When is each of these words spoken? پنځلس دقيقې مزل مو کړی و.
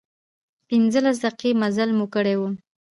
پنځلس 0.67 1.17
دقيقې 1.25 1.51
مزل 1.61 1.89
مو 1.97 2.05
کړی 2.13 2.35
و. 2.37 2.41